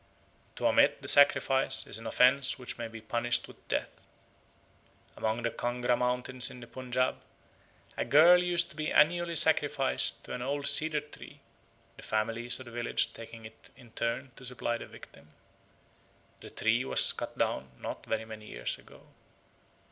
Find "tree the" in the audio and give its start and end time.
11.01-12.01